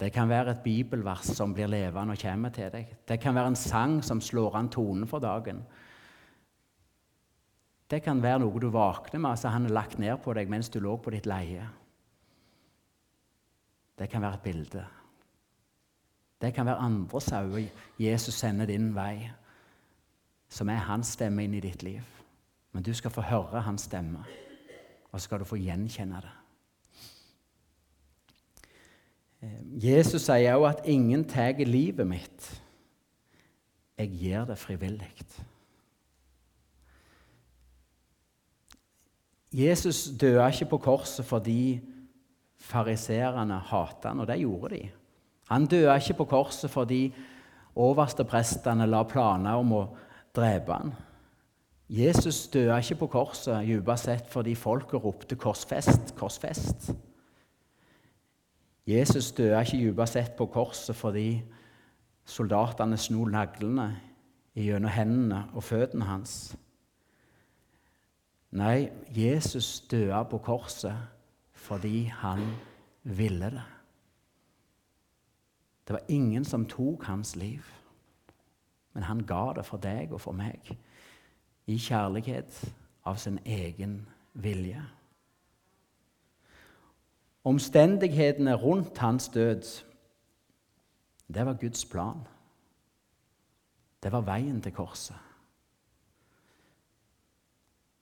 [0.00, 2.94] Det kan være et bibelvers som blir levende og kommer til deg.
[3.08, 5.60] Det kan være en sang som slår an tonen for dagen.
[7.90, 10.70] Det kan være noe du våkner med, altså han er lagt ned på deg mens
[10.70, 11.66] du lå på ditt leie.
[13.98, 14.86] Det kan være et bilde.
[16.40, 19.30] Det kan være andre sauer Jesus sender din vei,
[20.48, 22.02] som er hans stemme inn i ditt liv.
[22.72, 24.24] Men du skal få høre hans stemme,
[25.12, 26.36] og så skal du få gjenkjenne det.
[29.42, 32.60] Eh, Jesus sier òg at 'ingen tar livet mitt'.
[33.98, 35.12] Jeg gir det frivillig.
[39.52, 41.80] Jesus døde ikke på korset fordi
[42.58, 44.90] fariseerne hatet han, og det gjorde de.
[45.50, 47.08] Han døde ikke på korset fordi
[47.74, 49.84] oversteprestene la planer om å
[50.36, 50.92] drepe han.
[51.90, 56.92] Jesus døde ikke på korset dypest sett fordi folket ropte 'korsfest, korsfest'.
[58.86, 61.42] Jesus døde ikke dypest sett på korset fordi
[62.24, 63.90] soldatene sno naglene
[64.54, 66.54] gjennom hendene og føttene hans.
[68.50, 70.94] Nei, Jesus døde på korset
[71.54, 72.46] fordi han
[73.02, 73.79] ville det.
[75.86, 77.64] Det var ingen som tok hans liv,
[78.92, 80.72] men han ga det for deg og for meg
[81.66, 82.74] i kjærlighet
[83.06, 84.82] av sin egen vilje.
[87.44, 89.62] Omstendighetene rundt hans død,
[91.34, 92.20] det var Guds plan.
[94.02, 95.16] Det var veien til korset.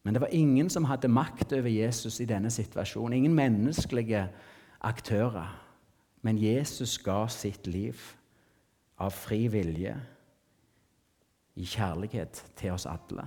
[0.02, 3.12] Men det var ingen som hadde makt over Jesus i denne situasjonen.
[3.12, 4.28] Ingen menneskelige
[4.80, 5.67] aktører.
[6.22, 7.98] Men Jesus ga sitt liv
[8.98, 9.94] av fri vilje,
[11.58, 13.24] i kjærlighet til oss alle.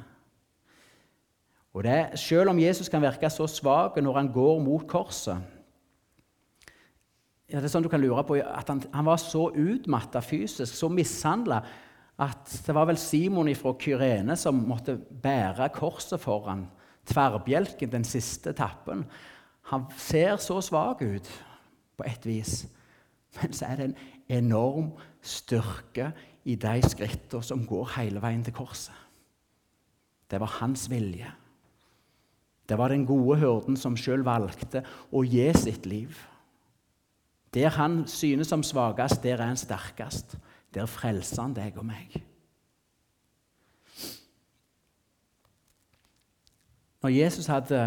[1.76, 5.40] Og det, Selv om Jesus kan virke så svak når han går mot korset
[7.52, 10.72] ja, det er sånn du kan lure på at Han, han var så utmatta fysisk,
[10.72, 11.60] så mishandla,
[12.22, 16.64] at det var vel Simon fra Kyrene som måtte bære korset foran
[17.10, 19.04] tverrbjelken, den siste etappen.
[19.72, 21.28] Han ser så svak ut
[21.98, 22.62] på et vis,
[23.40, 24.00] men så er det en
[24.42, 24.92] enorm
[25.22, 26.12] styrke
[26.44, 28.96] i de skrittene som går hele veien til korset.
[30.32, 31.28] Det var hans vilje.
[32.70, 36.16] Det var den gode hyrden som sjøl valgte å gi sitt liv.
[37.52, 40.38] Der han synes som svakest, der er han sterkest.
[40.72, 42.16] Der frelser han deg og meg.
[47.02, 47.82] Når Jesus hadde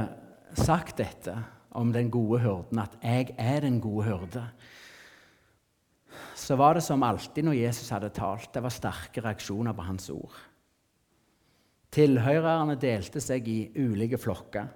[0.59, 1.37] sagt dette
[1.71, 4.45] om den gode hyrden, at 'jeg er den gode hyrde',
[6.39, 8.51] så var det som alltid når Jesus hadde talt.
[8.53, 10.35] Det var sterke reaksjoner på hans ord.
[11.95, 14.67] Tilhørerne delte seg i ulike flokker.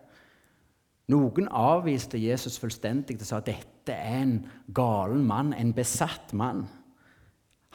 [1.09, 4.35] Noen avviste Jesus fullstendig og sa at dette er en
[4.77, 6.66] galen mann, en besatt mann.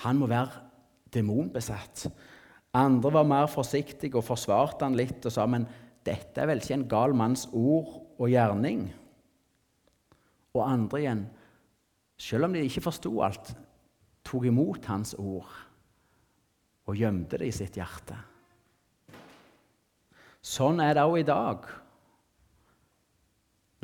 [0.05, 0.61] Han må være
[1.13, 2.05] demonbesatt.
[2.77, 5.67] Andre var mer forsiktige og forsvarte han litt og sa men
[6.05, 8.87] dette er vel ikke en gal manns ord og gjerning.
[10.53, 11.23] Og andre igjen,
[12.23, 13.51] selv om de ikke forsto alt,
[14.23, 15.49] tok imot hans ord
[16.87, 18.15] og gjemte det i sitt hjerte.
[20.43, 21.67] Sånn er det òg i dag.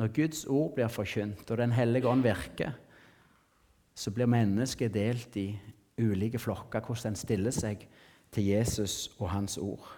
[0.00, 2.72] Når Guds ord blir forkynt, og Den hellige ånd virker,
[3.94, 5.48] så blir mennesket delt i
[6.00, 7.84] ulike flokker, hvordan en stiller seg
[8.32, 9.88] til Jesus og hans ord.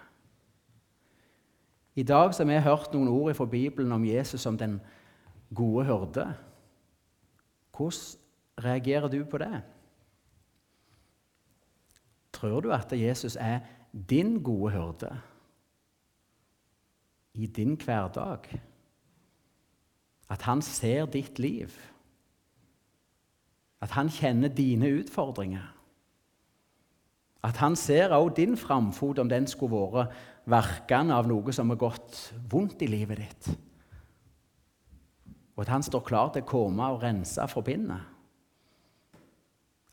[1.95, 4.81] I dag har vi hørt noen ord fra Bibelen om Jesus som den
[5.53, 6.25] gode hyrde.
[7.77, 8.22] Hvordan
[8.59, 9.61] reagerer du på det?
[12.33, 13.59] Tror du at Jesus er
[14.09, 15.11] din gode hyrde
[17.33, 18.49] i din hverdag?
[20.29, 21.69] At han ser ditt liv?
[23.81, 25.73] At han kjenner dine utfordringer?
[27.43, 30.13] At han ser også din framfot, om den skulle vært
[30.45, 32.17] verkende av noe som har gått
[32.51, 33.49] vondt i livet ditt.
[35.55, 38.12] Og at han står klar til å komme og rense forbindet.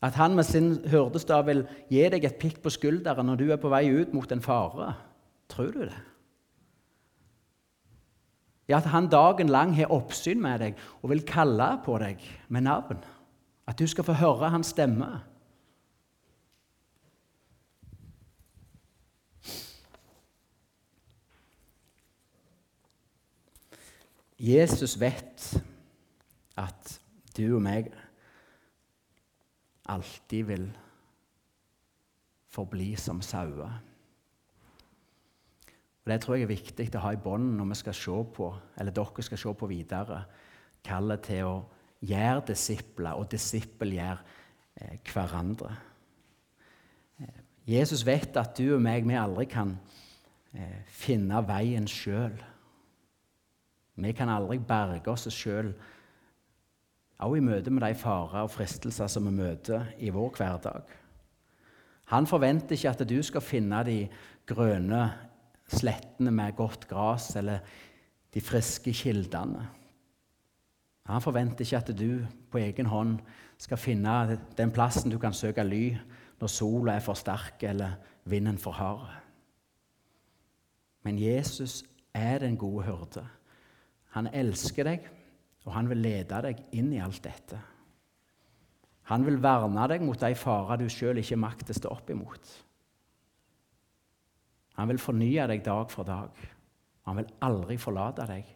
[0.01, 3.61] At han med sin hyrdestav vil gi deg et pikk på skulderen når du er
[3.61, 4.95] på vei ut mot en fare.
[5.51, 5.99] Tror du det?
[8.69, 12.65] Ja, at han dagen lang har oppsyn med deg og vil kalle på deg med
[12.65, 13.01] navn.
[13.67, 15.09] At du skal få høre hans stemme.
[24.41, 25.51] Jesus vet
[26.57, 26.95] at
[27.37, 27.91] du og meg
[29.91, 30.67] alltid vil
[32.51, 33.79] forbli som sauer.
[36.01, 38.47] Og Det tror jeg er viktig å ha i bånd når vi skal se på,
[38.81, 40.23] eller dere skal se på videre,
[40.83, 41.55] kallet til å
[42.01, 44.17] gjøre disipler og disippelgjøre
[44.81, 45.75] eh, hverandre.
[47.21, 49.75] Eh, Jesus vet at du og meg vi aldri kan
[50.57, 52.33] eh, finne veien sjøl.
[54.01, 55.69] Vi kan aldri berge oss sjøl,
[57.21, 60.95] også i møte med de farer og fristelser som vi møter i vår hverdag.
[62.11, 63.99] Han forventer ikke at du skal finne de
[64.49, 65.03] grønne
[65.71, 67.61] slettene med godt gras eller
[68.33, 69.67] de friske kildene.
[71.07, 73.17] Han forventer ikke at du på egen hånd
[73.61, 75.85] skal finne den plassen du kan søke ly
[76.41, 79.09] når sola er for sterk eller vinden for hard.
[81.03, 83.25] Men Jesus er den gode hyrde.
[84.11, 85.07] Han elsker deg,
[85.65, 87.59] og han vil lede deg inn i alt dette.
[89.11, 92.53] Han vil verne deg mot de farer du sjøl ikke makter stå opp imot.
[94.79, 96.31] Han vil fornye deg dag for dag.
[97.09, 98.47] Han vil aldri forlate deg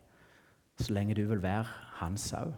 [0.79, 1.67] så lenge du vil være
[2.01, 2.51] hans sau.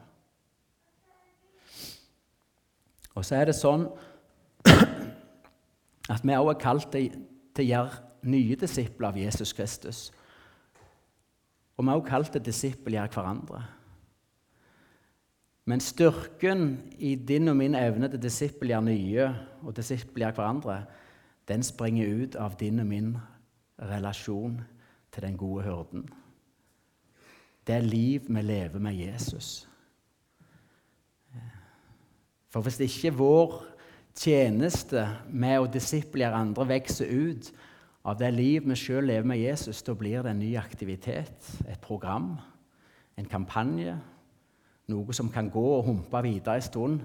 [3.17, 3.87] Og så er det sånn
[6.13, 7.17] at vi også er kalt til,
[7.57, 10.01] til å gjøre nye disipler av Jesus Kristus.
[11.77, 13.63] Og vi har også kalt det disippelgjøre hverandre.
[15.67, 19.25] Men styrken i din og min evne til disippelgjøre nye
[19.67, 20.77] og disippelgjøre hverandre,
[21.47, 23.09] den springer ut av din og min
[23.77, 24.61] relasjon
[25.11, 26.07] til den gode hyrden.
[27.67, 29.67] Det er liv vi lever med Jesus.
[32.47, 33.59] For hvis ikke vår
[34.15, 37.51] tjeneste med å disiplere andre vokser ut
[38.07, 41.81] av det liv vi sjøl lever med Jesus, da blir det en ny aktivitet, et
[41.83, 42.37] program,
[43.19, 43.97] en kampanje.
[44.87, 47.01] Noe som kan gå og humpe videre en stund,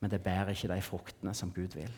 [0.00, 1.92] men det bærer ikke de fruktene som Gud vil.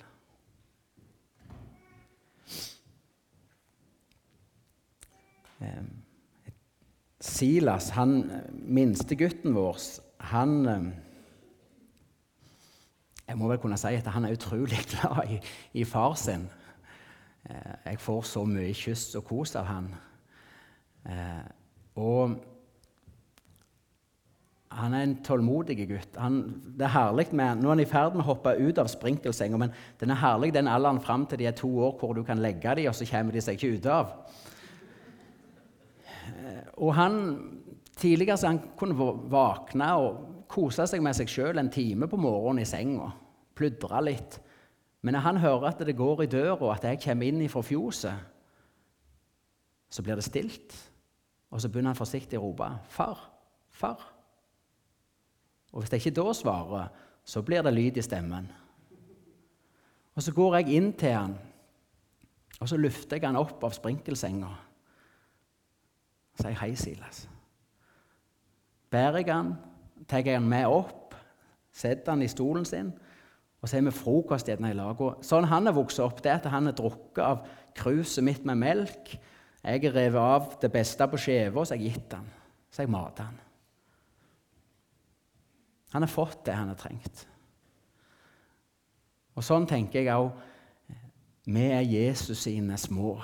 [7.21, 9.79] Silas, han minste gutten vår,
[10.21, 10.93] han
[13.25, 15.39] Jeg må vel kunne si at han er utrolig glad i,
[15.81, 16.45] i far sin.
[17.51, 19.89] Eh, jeg får så mye kyss og kos av han.
[21.09, 21.47] Eh,
[21.97, 22.37] og
[24.75, 26.17] han er en tålmodig gutt.
[26.19, 26.41] Han,
[26.79, 29.59] det er herlig med, Nå er han i ferd med å hoppe ut av sprinkelsenga,
[29.61, 32.43] men den er herlig den alderen fram til de er to år, hvor du kan
[32.43, 34.15] legge dem, og så kommer de seg ikke ut av.
[36.25, 37.21] Eh, og han,
[37.95, 42.65] Tidligere så han kunne våkne og kose seg med seg sjøl en time på morgenen
[42.65, 43.07] i senga.
[43.55, 44.41] Pludre litt.
[45.07, 48.33] Men når han hører at det går i døra, at jeg kommer inn fra fjoset,
[49.95, 50.75] så blir det stilt.
[51.55, 53.21] Og så begynner han forsiktig å rope 'Far,
[53.71, 54.14] far'.
[55.75, 56.91] Og hvis jeg ikke da svarer,
[57.25, 58.47] så blir det lyd i stemmen.
[60.15, 61.35] Og så går jeg inn til han,
[62.61, 64.51] og så løfter jeg han opp av sprinkelsenga.
[66.35, 67.27] Og sier 'Hei, Silas'.
[68.91, 69.55] Bærer jeg han,
[70.09, 71.15] tar jeg han med opp,
[71.73, 72.93] setter han i stolen sin,
[73.63, 74.97] og så har vi frokost i lag.
[75.25, 78.57] Sånn han er vokst opp, det er at han er drukket av kruset mitt med
[78.57, 79.19] melk.
[79.65, 82.31] Jeg har revet av det beste på skiva, og så har jeg gitt han.
[82.71, 83.44] Så har jeg matet han.
[85.95, 87.25] Han har fått det han har trengt.
[89.35, 90.35] Og sånn tenker jeg òg
[91.45, 93.19] vi er Jesus sine små.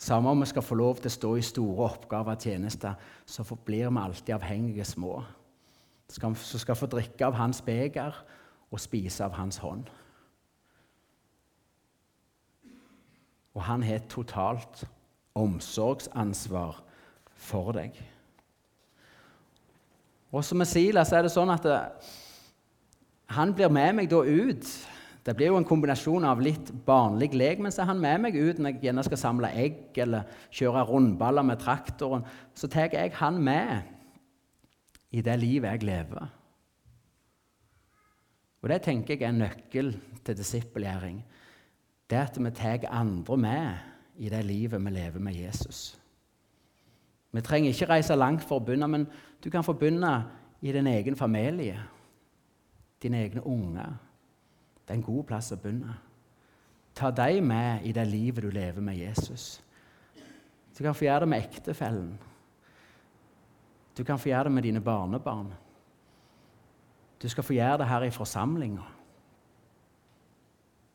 [0.00, 2.94] Samme om vi skal få lov til å stå i store oppgaver og tjenester,
[3.26, 5.18] så blir vi alltid avhengige små.
[6.08, 8.14] Som skal få drikke av hans beger
[8.70, 9.90] og spise av hans hånd.
[13.54, 14.86] Og han har et totalt
[15.34, 16.80] omsorgsansvar
[17.34, 17.98] for deg.
[20.30, 21.78] Også med Silas er det sånn at det,
[23.34, 24.66] han blir med meg da ut.
[25.26, 28.38] Det blir jo en kombinasjon av litt barnlig lek, men så er han med meg
[28.38, 32.24] ut når jeg gjerne skal samle egg eller kjøre rundballer med traktoren.
[32.56, 33.84] Så tar jeg han med
[35.12, 36.30] i det livet jeg lever.
[38.60, 41.22] Og Det tenker jeg er en nøkkel til disippelgjøring.
[42.10, 45.99] Det at vi tar andre med i det livet vi lever med Jesus.
[47.30, 49.06] Vi trenger ikke reise langt for å begynne, men
[49.42, 50.12] du kan få begynne
[50.60, 51.78] i din egen familie,
[53.02, 53.92] dine egne unger.
[54.82, 55.94] Det er en god plass å begynne.
[56.94, 59.60] Ta dem med i det livet du lever med Jesus.
[60.76, 62.18] Du kan få gjøre det med ektefellen.
[63.96, 65.52] Du kan få gjøre det med dine barnebarn.
[67.22, 68.86] Du skal få gjøre det her i forsamlinga.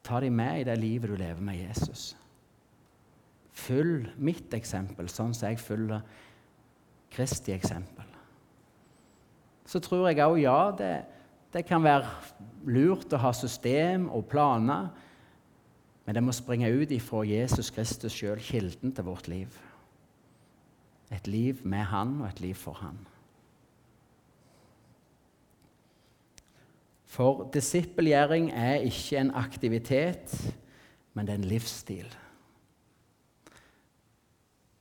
[0.03, 2.15] Ta dem med i det livet du lever med Jesus.
[3.55, 6.01] Følg mitt eksempel, sånn som jeg følger
[7.15, 8.03] Kristi eksempel.
[9.65, 10.93] Så tror jeg òg ja, det,
[11.53, 12.09] det kan være
[12.69, 14.91] lurt å ha system og planer,
[16.05, 19.55] men det må springe ut ifra Jesus Kristus sjøl, kilden til vårt liv.
[21.13, 22.99] Et liv med Han og et liv for Han.
[27.15, 30.33] For disippelgjøring er ikke en aktivitet,
[31.13, 32.09] men det er en livsstil.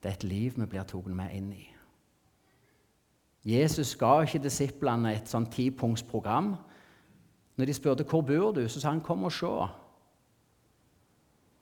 [0.03, 1.74] Det er et liv vi blir tatt med inn i.
[3.45, 6.55] Jesus ga ikke disiplene et sånn tipunktsprogram.
[7.57, 9.69] Når de spurte hvor bor du, så sa han 'kom og se'.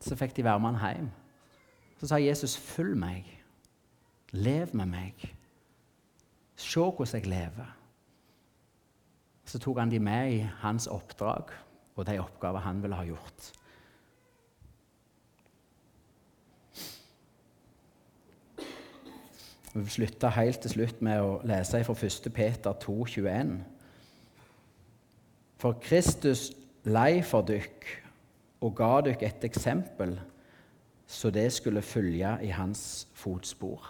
[0.01, 1.11] Så fikk de være med han hjem.
[2.01, 3.39] Så sa Jesus 'følg meg'.
[4.33, 5.35] Lev med meg.
[6.57, 7.76] Se hvordan jeg lever.
[9.45, 11.51] Så tok han de med i hans oppdrag
[11.97, 13.53] og de oppgaver han ville ha gjort.
[19.72, 22.28] Vi vil helt til slutt med å lese fra 1.
[22.34, 23.54] Peter 2, 21.
[25.56, 26.50] For Kristus
[26.84, 27.88] lei for dykk
[28.60, 30.18] og ga dykk et eksempel,
[31.06, 33.88] så det skulle følge i hans fotspor.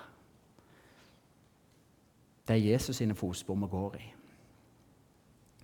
[2.46, 4.08] Det er Jesus sine fotspor vi går i.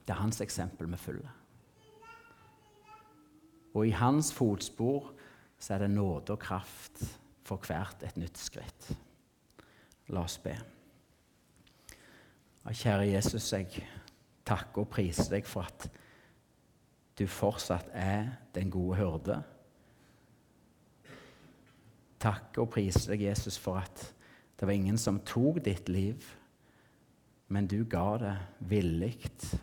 [0.03, 1.35] Det er hans eksempel vi følger.
[3.75, 5.13] Og i hans fotspor
[5.59, 7.05] så er det nåde og kraft
[7.47, 8.97] for hvert et nytt skritt.
[10.15, 10.55] La oss be.
[12.69, 13.85] Kjære Jesus, jeg
[14.49, 15.87] takker og priser deg for at
[17.19, 19.39] du fortsatt er den gode hyrde.
[22.21, 24.03] Takker og priser deg, Jesus, for at
[24.59, 26.25] det var ingen som tok ditt liv,
[27.49, 28.35] men du ga det
[28.69, 29.15] villig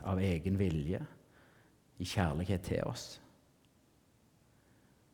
[0.07, 1.01] av egen vilje,
[1.95, 3.05] i kjærlighet til oss.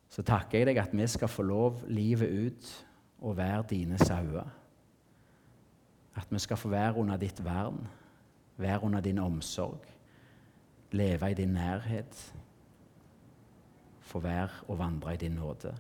[0.10, 2.72] Så takker jeg deg at vi skal få lov livet ut
[3.22, 4.61] og være dine sauer.
[6.16, 7.88] At vi skal få være under ditt vern,
[8.58, 9.86] være under din omsorg,
[10.92, 12.34] leve i din nærhet,
[14.00, 15.76] få være og vandre i din nåde.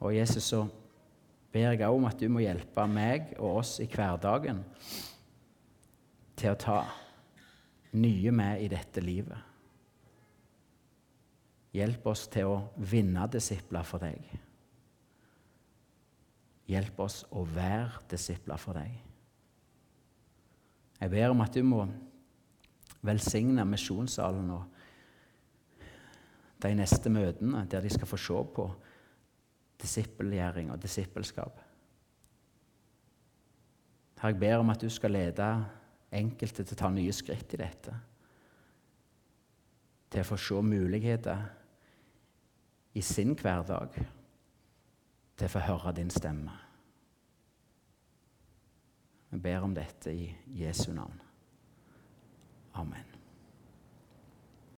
[0.00, 0.66] Og Jesus, så
[1.52, 4.62] ber jeg om at du må hjelpe meg og oss i hverdagen
[6.38, 6.78] til å ta
[7.92, 9.38] nye med i dette livet.
[11.72, 14.18] Hjelp oss til å vinne disipler for deg.
[16.70, 18.92] Hjelp oss å være disipler for deg.
[21.02, 21.82] Jeg ber om at du må
[23.02, 24.78] velsigne misjonssalen og
[26.62, 28.68] de neste møtene der de skal få se på
[29.82, 31.58] disippelgjøring og disippelskap.
[34.22, 35.48] Her jeg ber om at du skal lede
[36.14, 37.96] enkelte til å ta nye skritt i dette.
[40.12, 41.42] Til å få se muligheter
[42.94, 43.98] i sin hverdag
[45.36, 46.58] til å få høre din stemme.
[49.32, 50.28] Vi ber om dette i
[50.60, 51.20] Jesu navn.
[52.74, 53.11] Amen.